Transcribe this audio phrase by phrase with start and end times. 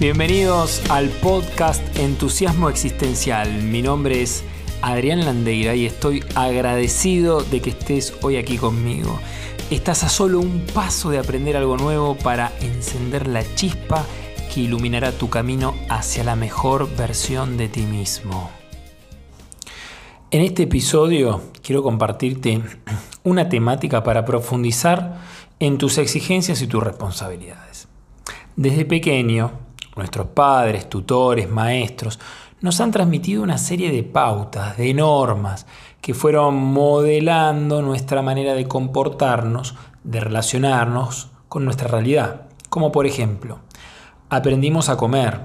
[0.00, 3.64] Bienvenidos al podcast Entusiasmo Existencial.
[3.64, 4.44] Mi nombre es
[4.80, 9.18] Adrián Landeira y estoy agradecido de que estés hoy aquí conmigo.
[9.72, 14.06] Estás a solo un paso de aprender algo nuevo para encender la chispa
[14.54, 18.52] que iluminará tu camino hacia la mejor versión de ti mismo.
[20.30, 22.62] En este episodio quiero compartirte
[23.24, 25.18] una temática para profundizar
[25.58, 27.88] en tus exigencias y tus responsabilidades.
[28.54, 29.66] Desde pequeño,
[29.98, 32.20] Nuestros padres, tutores, maestros
[32.60, 35.66] nos han transmitido una serie de pautas, de normas,
[36.00, 39.74] que fueron modelando nuestra manera de comportarnos,
[40.04, 42.42] de relacionarnos con nuestra realidad.
[42.68, 43.58] Como por ejemplo,
[44.30, 45.40] aprendimos a comer,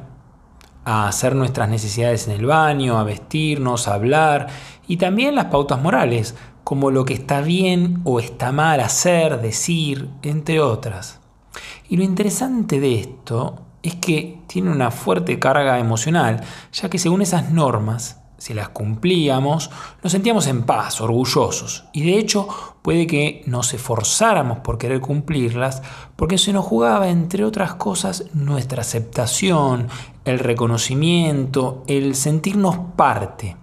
[0.86, 4.50] a hacer nuestras necesidades en el baño, a vestirnos, a hablar
[4.88, 10.10] y también las pautas morales, como lo que está bien o está mal hacer, decir,
[10.22, 11.22] entre otras.
[11.90, 17.22] Y lo interesante de esto es que tiene una fuerte carga emocional, ya que según
[17.22, 19.70] esas normas, si las cumplíamos,
[20.02, 21.86] nos sentíamos en paz, orgullosos.
[21.94, 22.48] Y de hecho
[22.82, 25.82] puede que nos esforzáramos por querer cumplirlas,
[26.16, 29.88] porque se nos jugaba, entre otras cosas, nuestra aceptación,
[30.26, 33.56] el reconocimiento, el sentirnos parte.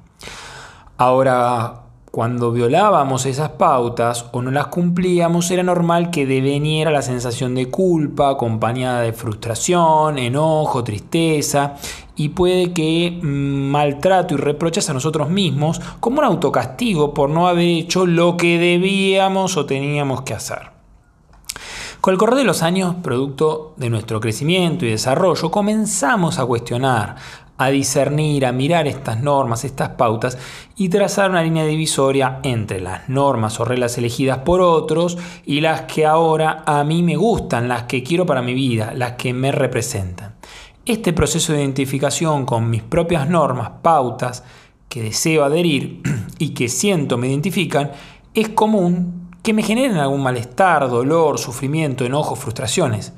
[0.96, 1.80] Ahora,
[2.11, 7.70] cuando violábamos esas pautas o no las cumplíamos, era normal que deveniera la sensación de
[7.70, 11.77] culpa, acompañada de frustración, enojo, tristeza,
[12.17, 13.27] y puede que mm,
[13.70, 18.58] maltrato y reproches a nosotros mismos como un autocastigo por no haber hecho lo que
[18.58, 20.70] debíamos o teníamos que hacer.
[22.00, 27.17] Con el correr de los años, producto de nuestro crecimiento y desarrollo, comenzamos a cuestionar,
[27.61, 30.39] a discernir, a mirar estas normas, estas pautas
[30.77, 35.83] y trazar una línea divisoria entre las normas o reglas elegidas por otros y las
[35.83, 39.52] que ahora a mí me gustan, las que quiero para mi vida, las que me
[39.52, 40.36] representan.
[40.86, 44.42] Este proceso de identificación con mis propias normas, pautas,
[44.89, 46.00] que deseo adherir
[46.39, 47.90] y que siento me identifican,
[48.33, 53.13] es común que me generen algún malestar, dolor, sufrimiento, enojo, frustraciones.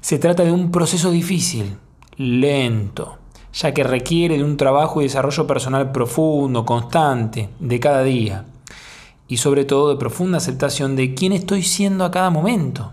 [0.00, 1.78] Se trata de un proceso difícil,
[2.16, 3.18] lento,
[3.52, 8.46] ya que requiere de un trabajo y desarrollo personal profundo, constante, de cada día,
[9.28, 12.92] y sobre todo de profunda aceptación de quién estoy siendo a cada momento,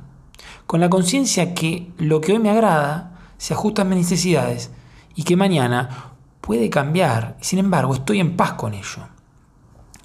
[0.67, 4.71] con la conciencia que lo que hoy me agrada se ajusta a mis necesidades
[5.15, 9.07] y que mañana puede cambiar, sin embargo estoy en paz con ello.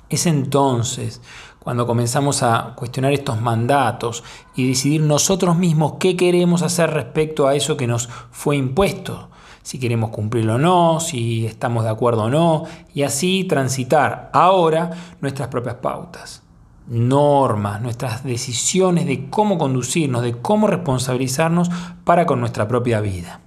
[0.08, 1.20] Es entonces
[1.58, 4.22] cuando comenzamos a cuestionar estos mandatos
[4.54, 9.30] y decidir nosotros mismos qué queremos hacer respecto a eso que nos fue impuesto,
[9.64, 14.90] si queremos cumplirlo o no, si estamos de acuerdo o no, y así transitar ahora
[15.22, 16.42] nuestras propias pautas,
[16.86, 21.70] normas, nuestras decisiones de cómo conducirnos, de cómo responsabilizarnos
[22.04, 23.40] para con nuestra propia vida.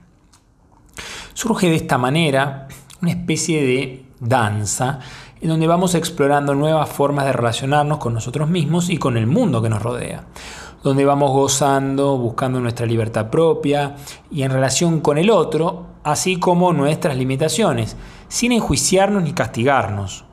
[1.36, 2.68] Surge de esta manera
[3.00, 5.00] una especie de danza
[5.40, 9.62] en donde vamos explorando nuevas formas de relacionarnos con nosotros mismos y con el mundo
[9.62, 10.24] que nos rodea
[10.88, 13.96] donde vamos gozando, buscando nuestra libertad propia
[14.32, 17.96] y en relación con el otro, así como nuestras limitaciones,
[18.28, 20.26] sin enjuiciarnos ni castigarnos.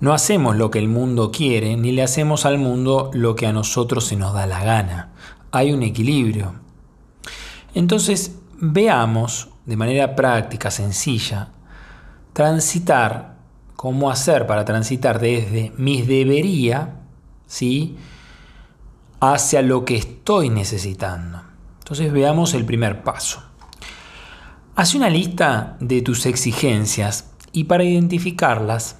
[0.00, 3.52] No hacemos lo que el mundo quiere, ni le hacemos al mundo lo que a
[3.52, 5.10] nosotros se nos da la gana.
[5.50, 6.54] Hay un equilibrio.
[7.74, 11.48] Entonces, veamos de manera práctica, sencilla,
[12.32, 13.36] transitar,
[13.74, 17.00] cómo hacer para transitar desde mis debería,
[17.46, 17.96] ¿sí?
[19.20, 21.40] Hacia lo que estoy necesitando.
[21.80, 23.42] Entonces veamos el primer paso.
[24.76, 28.96] Haz una lista de tus exigencias y para identificarlas,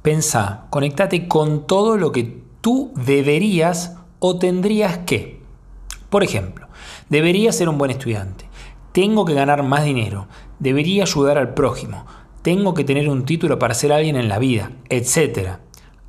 [0.00, 5.42] pensá, conectate con todo lo que tú deberías o tendrías que.
[6.08, 6.68] Por ejemplo,
[7.10, 8.46] debería ser un buen estudiante,
[8.92, 12.06] tengo que ganar más dinero, debería ayudar al prójimo,
[12.42, 15.58] tengo que tener un título para ser alguien en la vida, etc.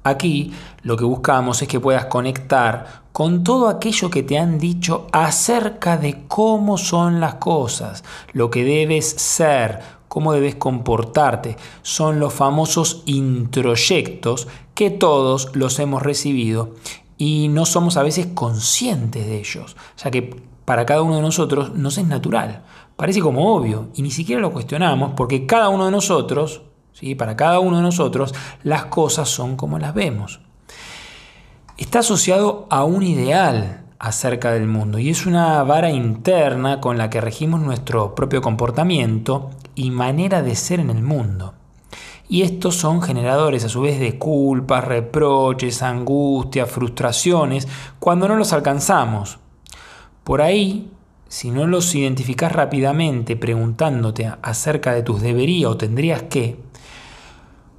[0.04, 5.08] Aquí lo que buscamos es que puedas conectar con todo aquello que te han dicho
[5.12, 8.04] acerca de cómo son las cosas,
[8.34, 9.80] lo que debes ser,
[10.10, 11.56] cómo debes comportarte.
[11.84, 16.72] Son los famosos introyectos que todos los hemos recibido
[17.18, 20.36] y no somos a veces conscientes de ellos, ya que
[20.66, 22.64] para cada uno de nosotros nos es natural.
[22.96, 26.62] Parece como obvio y ni siquiera lo cuestionamos porque cada uno de nosotros
[27.18, 30.40] para cada uno de nosotros las cosas son como las vemos.
[31.78, 37.10] Está asociado a un ideal acerca del mundo y es una vara interna con la
[37.10, 41.54] que regimos nuestro propio comportamiento y manera de ser en el mundo.
[42.30, 47.68] Y estos son generadores a su vez de culpas, reproches, angustias, frustraciones
[48.00, 49.40] cuando no los alcanzamos.
[50.24, 50.90] Por ahí
[51.28, 56.60] si no los identificas rápidamente preguntándote acerca de tus debería o tendrías que,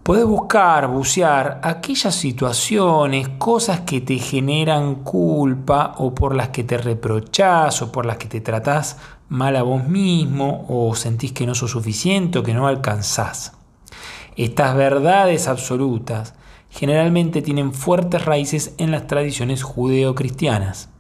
[0.04, 6.76] puedes buscar, bucear aquellas situaciones, cosas que te generan culpa o por las que te
[6.76, 8.98] reprochás o por las que te tratás
[9.30, 13.54] mal a vos mismo o sentís que no sos suficiente o que no alcanzás.
[14.36, 16.34] Estas verdades absolutas
[16.68, 20.90] generalmente tienen fuertes raíces en las tradiciones judeo-cristianas.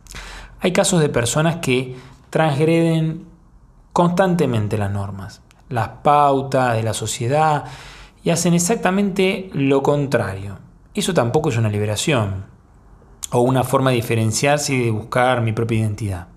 [0.60, 1.94] Hay casos de personas que
[2.30, 3.26] transgreden
[3.92, 7.64] constantemente las normas, las pautas de la sociedad
[8.24, 10.58] y hacen exactamente lo contrario.
[10.94, 12.46] Eso tampoco es una liberación
[13.30, 16.28] o una forma de diferenciarse y de buscar mi propia identidad,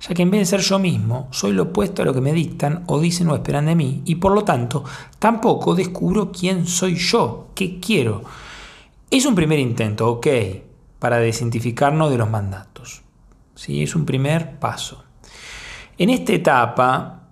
[0.00, 2.32] ya que en vez de ser yo mismo, soy lo opuesto a lo que me
[2.32, 4.84] dictan o dicen o esperan de mí y por lo tanto
[5.18, 8.22] tampoco descubro quién soy yo, qué quiero.
[9.10, 10.26] Es un primer intento, ok,
[10.98, 13.02] para desidentificarnos de los mandatos.
[13.54, 13.82] ¿sí?
[13.82, 15.04] Es un primer paso.
[15.98, 17.28] En esta etapa,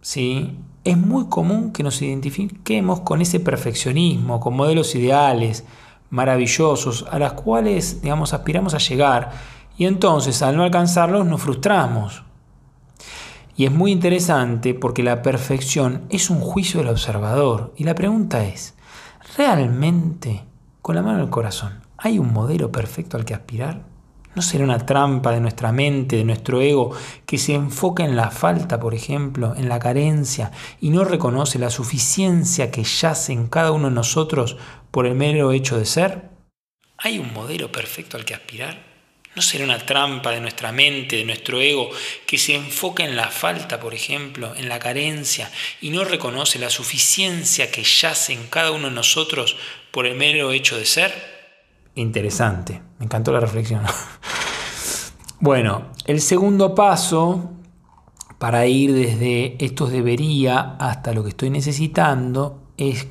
[0.00, 0.56] ¿sí?
[0.84, 5.64] Es muy común que nos identifiquemos con ese perfeccionismo, con modelos ideales,
[6.10, 9.30] maravillosos, a las cuales digamos, aspiramos a llegar,
[9.78, 12.24] y entonces al no alcanzarlos nos frustramos.
[13.56, 17.74] Y es muy interesante porque la perfección es un juicio del observador.
[17.76, 18.74] Y la pregunta es,
[19.36, 20.42] ¿realmente,
[20.80, 23.91] con la mano en el corazón, hay un modelo perfecto al que aspirar?
[24.34, 26.96] ¿No será una trampa de nuestra mente, de nuestro ego,
[27.26, 31.68] que se enfoca en la falta, por ejemplo, en la carencia, y no reconoce la
[31.68, 34.56] suficiencia que yace en cada uno de nosotros
[34.90, 36.30] por el mero hecho de ser?
[36.96, 38.92] ¿Hay un modelo perfecto al que aspirar?
[39.34, 41.90] ¿No será una trampa de nuestra mente, de nuestro ego,
[42.26, 45.50] que se enfoca en la falta, por ejemplo, en la carencia,
[45.82, 49.56] y no reconoce la suficiencia que yace en cada uno de nosotros
[49.90, 51.31] por el mero hecho de ser?
[51.94, 53.82] Interesante, me encantó la reflexión.
[55.40, 57.50] bueno, el segundo paso
[58.38, 63.06] para ir desde estos debería hasta lo que estoy necesitando es,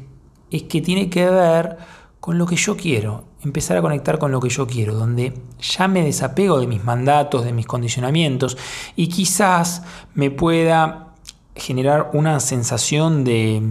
[0.50, 1.78] es que tiene que ver
[2.20, 5.88] con lo que yo quiero, empezar a conectar con lo que yo quiero, donde ya
[5.88, 8.58] me desapego de mis mandatos, de mis condicionamientos
[8.96, 9.84] y quizás
[10.14, 11.16] me pueda
[11.56, 13.62] generar una sensación de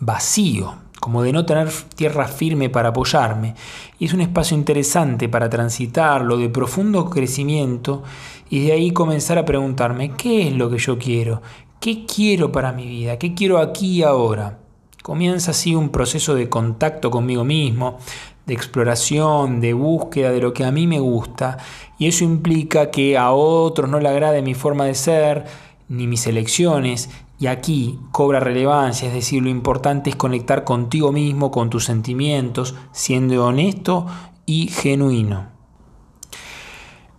[0.00, 3.54] vacío, como de no tener tierra firme para apoyarme.
[3.98, 8.02] Y es un espacio interesante para transitarlo, de profundo crecimiento,
[8.48, 11.42] y de ahí comenzar a preguntarme, ¿qué es lo que yo quiero?
[11.78, 13.18] ¿Qué quiero para mi vida?
[13.18, 14.60] ¿Qué quiero aquí y ahora?
[15.02, 17.98] Comienza así un proceso de contacto conmigo mismo,
[18.46, 21.58] de exploración, de búsqueda de lo que a mí me gusta,
[21.98, 25.44] y eso implica que a otros no le agrade mi forma de ser,
[25.86, 27.10] ni mis elecciones,
[27.44, 32.74] y aquí cobra relevancia, es decir, lo importante es conectar contigo mismo, con tus sentimientos,
[32.90, 34.06] siendo honesto
[34.46, 35.48] y genuino.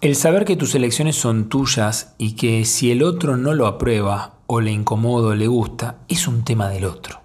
[0.02, 4.40] El saber que tus elecciones son tuyas y que si el otro no lo aprueba
[4.48, 7.22] o le incomoda o le gusta, es un tema del otro.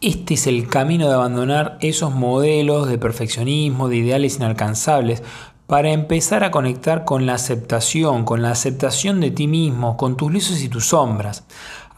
[0.00, 5.22] Este es el camino de abandonar esos modelos de perfeccionismo, de ideales inalcanzables,
[5.68, 10.32] para empezar a conectar con la aceptación, con la aceptación de ti mismo, con tus
[10.32, 11.44] luces y tus sombras.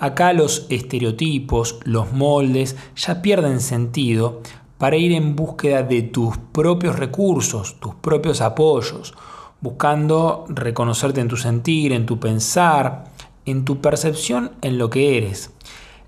[0.00, 4.40] Acá los estereotipos, los moldes ya pierden sentido
[4.76, 9.14] para ir en búsqueda de tus propios recursos, tus propios apoyos,
[9.60, 13.04] buscando reconocerte en tu sentir, en tu pensar,
[13.46, 15.52] en tu percepción, en lo que eres.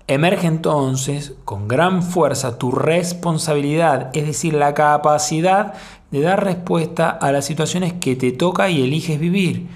[0.07, 5.75] Emerge entonces con gran fuerza tu responsabilidad, es decir, la capacidad
[6.11, 9.67] de dar respuesta a las situaciones que te toca y eliges vivir.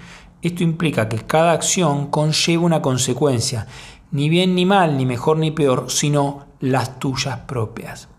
[0.41, 3.67] Esto implica que cada acción conlleva una consecuencia,
[4.11, 8.09] ni bien ni mal, ni mejor ni peor, sino las tuyas propias.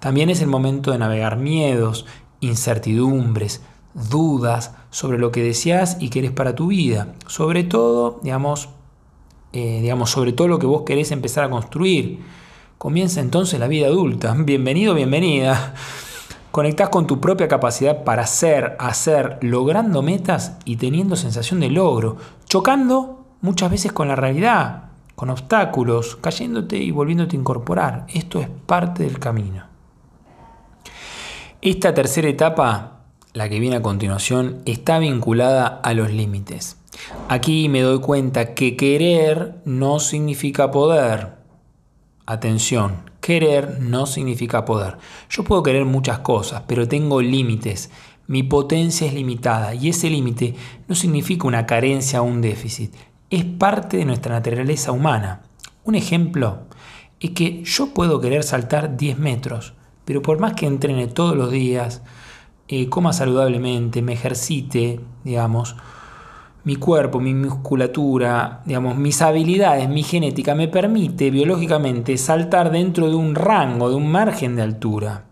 [0.00, 2.06] También es el momento de navegar miedos,
[2.40, 3.60] incertidumbres,
[3.92, 7.14] dudas sobre lo que deseas y querés para tu vida.
[7.26, 8.70] Sobre todo, digamos,
[9.52, 12.20] eh, digamos, sobre todo lo que vos querés empezar a construir.
[12.76, 14.34] Comienza entonces la vida adulta.
[14.38, 15.74] Bienvenido, bienvenida.
[16.50, 22.16] Conectás con tu propia capacidad para ser, hacer, logrando metas y teniendo sensación de logro,
[22.48, 28.06] chocando muchas veces con la realidad, con obstáculos, cayéndote y volviéndote a incorporar.
[28.08, 29.64] Esto es parte del camino.
[31.60, 33.00] Esta tercera etapa,
[33.34, 36.77] la que viene a continuación, está vinculada a los límites.
[37.28, 41.38] Aquí me doy cuenta que querer no significa poder.
[42.26, 44.98] Atención, querer no significa poder.
[45.30, 47.90] Yo puedo querer muchas cosas, pero tengo límites.
[48.26, 50.54] Mi potencia es limitada y ese límite
[50.86, 52.94] no significa una carencia o un déficit.
[53.30, 55.42] Es parte de nuestra naturaleza humana.
[55.84, 56.60] Un ejemplo
[57.20, 59.74] es que yo puedo querer saltar 10 metros,
[60.04, 62.02] pero por más que entrene todos los días,
[62.68, 65.76] eh, coma saludablemente, me ejercite, digamos,
[66.68, 73.14] mi cuerpo, mi musculatura, digamos, mis habilidades, mi genética me permite biológicamente saltar dentro de
[73.14, 75.24] un rango, de un margen de altura.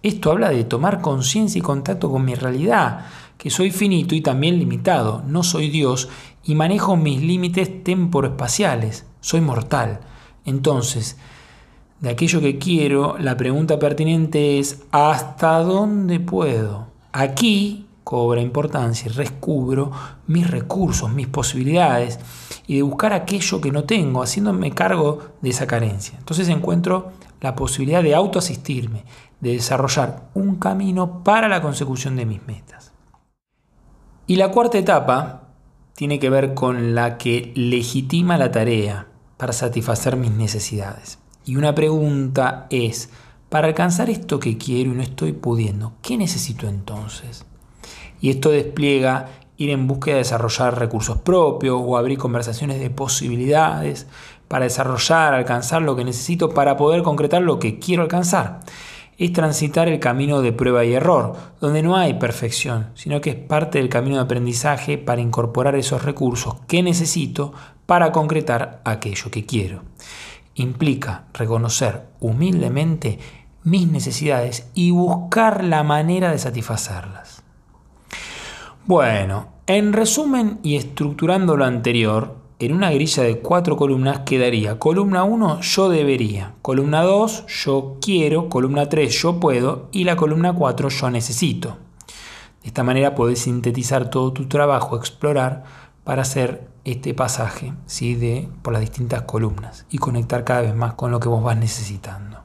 [0.00, 4.60] Esto habla de tomar conciencia y contacto con mi realidad, que soy finito y también
[4.60, 6.08] limitado, no soy Dios
[6.44, 9.98] y manejo mis límites temporoespaciales, soy mortal.
[10.44, 11.16] Entonces,
[11.98, 16.86] de aquello que quiero, la pregunta pertinente es ¿hasta dónde puedo?
[17.10, 19.92] Aquí cobra importancia y descubro
[20.26, 22.18] mis recursos, mis posibilidades
[22.66, 26.18] y de buscar aquello que no tengo, haciéndome cargo de esa carencia.
[26.18, 29.04] Entonces encuentro la posibilidad de autoasistirme,
[29.38, 32.90] de desarrollar un camino para la consecución de mis metas.
[34.26, 35.42] Y la cuarta etapa
[35.94, 41.20] tiene que ver con la que legitima la tarea para satisfacer mis necesidades.
[41.44, 43.10] Y una pregunta es,
[43.48, 47.46] para alcanzar esto que quiero y no estoy pudiendo, ¿qué necesito entonces?
[48.20, 54.06] Y esto despliega ir en búsqueda de desarrollar recursos propios o abrir conversaciones de posibilidades
[54.48, 58.60] para desarrollar, alcanzar lo que necesito para poder concretar lo que quiero alcanzar.
[59.18, 63.36] Es transitar el camino de prueba y error, donde no hay perfección, sino que es
[63.36, 67.52] parte del camino de aprendizaje para incorporar esos recursos que necesito
[67.84, 69.82] para concretar aquello que quiero.
[70.54, 73.18] Implica reconocer humildemente
[73.62, 77.39] mis necesidades y buscar la manera de satisfacerlas.
[78.90, 85.22] Bueno, en resumen y estructurando lo anterior, en una grilla de cuatro columnas quedaría columna
[85.22, 90.88] 1 yo debería, columna 2 yo quiero, columna 3 yo puedo y la columna 4
[90.88, 91.78] yo necesito.
[92.62, 95.62] De esta manera podés sintetizar todo tu trabajo, explorar
[96.02, 98.16] para hacer este pasaje ¿sí?
[98.16, 101.56] de, por las distintas columnas y conectar cada vez más con lo que vos vas
[101.56, 102.38] necesitando.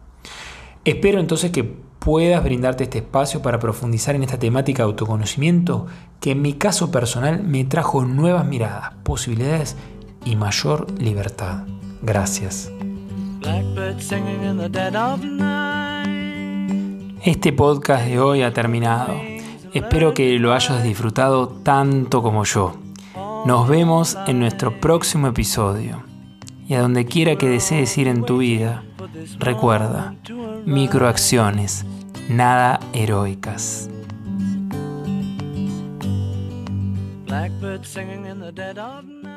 [0.83, 5.87] Espero entonces que puedas brindarte este espacio para profundizar en esta temática de autoconocimiento
[6.19, 9.75] que en mi caso personal me trajo nuevas miradas, posibilidades
[10.23, 11.63] y mayor libertad.
[12.03, 12.71] Gracias.
[17.23, 19.15] Este podcast de hoy ha terminado.
[19.73, 22.75] Espero que lo hayas disfrutado tanto como yo.
[23.47, 26.03] Nos vemos en nuestro próximo episodio.
[26.67, 28.83] Y a donde quiera que desees ir en tu vida,
[29.39, 30.15] recuerda,
[30.65, 31.85] microacciones,
[32.27, 33.89] nada heroicas.
[37.25, 39.34] Blackbird singing in the dead of night.